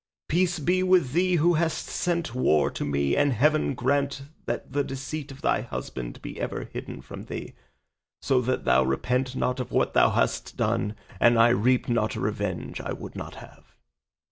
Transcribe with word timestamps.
Peace 0.27 0.57
be 0.57 0.81
with 0.81 1.11
thee 1.11 1.35
who 1.35 1.53
hast 1.53 1.85
sent 1.85 2.33
war 2.33 2.71
to 2.71 2.83
me, 2.83 3.15
and 3.15 3.33
Heaven 3.33 3.75
grant 3.75 4.23
that 4.47 4.71
the 4.73 4.83
deceit 4.83 5.31
of 5.31 5.43
thy 5.43 5.61
husband 5.61 6.23
be 6.23 6.41
ever 6.41 6.63
hidden 6.73 7.01
from 7.01 7.25
thee, 7.25 7.53
so 8.19 8.41
that 8.41 8.65
thou 8.65 8.81
repent 8.81 9.35
not 9.35 9.59
of 9.59 9.71
what 9.71 9.93
thou 9.93 10.09
hast 10.09 10.57
done, 10.57 10.95
and 11.19 11.37
I 11.37 11.49
reap 11.49 11.87
not 11.87 12.15
a 12.15 12.19
revenge 12.19 12.81
I 12.81 12.93
would 12.93 13.15
not 13.15 13.35
have. 13.35 13.75